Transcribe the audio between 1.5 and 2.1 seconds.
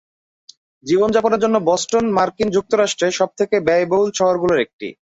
Boston